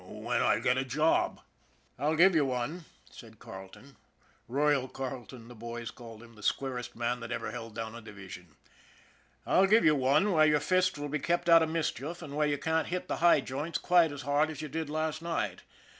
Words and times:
"When 0.25 0.41
I 0.41 0.57
get 0.57 0.79
a 0.79 0.83
job."" 0.83 1.41
I'll 1.99 2.15
give 2.15 2.33
you 2.33 2.43
one," 2.43 2.85
said 3.11 3.37
Carleton" 3.37 3.97
Royal" 4.47 4.87
Carle 4.89 5.27
ton 5.27 5.47
the 5.47 5.53
boys 5.53 5.91
called 5.91 6.23
him, 6.23 6.33
the 6.33 6.41
squarest 6.41 6.95
man 6.95 7.19
that 7.19 7.31
ever 7.31 7.51
held 7.51 7.75
down 7.75 7.93
a 7.93 8.01
division." 8.01 8.55
I'll 9.45 9.67
give 9.67 9.85
you 9.85 9.93
one 9.95 10.31
where 10.31 10.47
your 10.47 10.59
fists 10.59 10.97
will 10.97 11.07
be 11.07 11.19
kept 11.19 11.47
out 11.47 11.61
of 11.61 11.69
mischief, 11.69 12.23
and 12.23 12.35
where 12.35 12.47
you 12.47 12.57
can't 12.57 12.87
hit 12.87 13.07
the 13.09 13.17
high 13.17 13.41
joints 13.41 13.77
quite 13.77 14.11
as 14.11 14.23
hard 14.23 14.49
as 14.49 14.59
you 14.59 14.69
did 14.69 14.89
last 14.89 15.21
night. 15.21 15.61